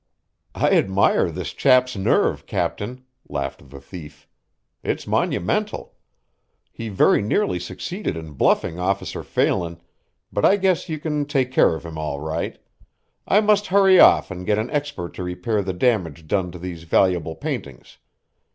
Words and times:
"I 0.55 0.71
admire 0.71 1.29
this 1.29 1.53
chap's 1.53 1.95
nerve, 1.95 2.47
Captain," 2.47 3.03
laughed 3.29 3.69
the 3.69 3.79
thief. 3.79 4.27
"It's 4.81 5.05
monumental. 5.05 5.93
He 6.71 6.89
very 6.89 7.21
nearly 7.21 7.59
succeeded 7.59 8.17
in 8.17 8.31
bluffing 8.31 8.79
Officer 8.79 9.21
Phelan, 9.21 9.79
but 10.33 10.43
I 10.43 10.55
guess 10.55 10.89
you 10.89 10.97
can 10.97 11.27
take 11.27 11.51
care 11.51 11.75
of 11.75 11.85
him 11.85 11.99
all 11.99 12.19
right 12.19 12.57
I 13.27 13.41
must 13.41 13.67
hurry 13.67 13.99
off 13.99 14.31
and 14.31 14.43
get 14.43 14.57
an 14.57 14.71
expert 14.71 15.13
to 15.13 15.23
repair 15.23 15.61
the 15.61 15.71
damage 15.71 16.25
done 16.25 16.49
to 16.51 16.57
these 16.57 16.81
valuable 16.81 17.35
paintings. 17.35 17.99